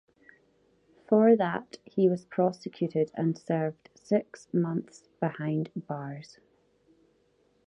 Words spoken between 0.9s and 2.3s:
For that, he was